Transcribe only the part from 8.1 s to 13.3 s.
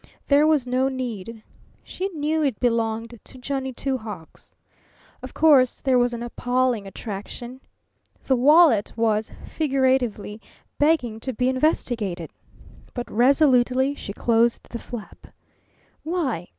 The wallet was, figuratively, begging to be investigated. But